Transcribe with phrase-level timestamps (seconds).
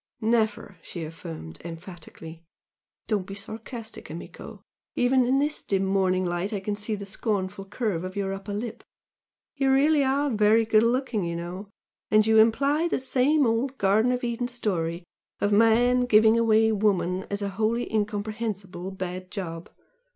[0.19, 2.43] "Never!" she affirmed, emphatically
[3.05, 4.63] "Don't be sarcastic, amico!
[4.95, 8.51] even in this dim morning light I can see the scornful curve of your upper
[8.51, 8.83] lip!
[9.57, 10.01] you are really
[10.35, 11.69] very good looking, you know!
[12.09, 15.03] and you imply the same old Garden of Eden story
[15.39, 19.69] of man giving away woman as a wholly incomprehensible bad job!